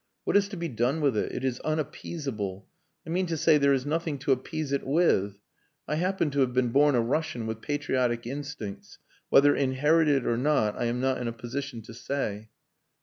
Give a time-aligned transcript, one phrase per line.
[0.23, 1.31] What is to be done with it?
[1.31, 2.65] It is unappeasable.
[3.05, 5.35] I mean to say there is nothing to appease it with.
[5.87, 8.97] I happen to have been born a Russian with patriotic instincts
[9.29, 12.49] whether inherited or not I am not in a position to say."